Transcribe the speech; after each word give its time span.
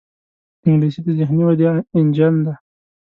انګلیسي 0.65 0.99
د 1.05 1.07
ذهني 1.19 1.43
ودې 1.45 1.67
انجن 1.97 2.35
دی 2.45 2.53